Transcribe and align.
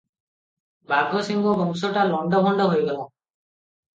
ବାଘସିଂହ 0.91 1.51
ବଂଶଟା 1.59 2.05
ଲଣ୍ତଭଣ୍ତ 2.13 2.67
ହୋଇଗଲା। 2.71 3.07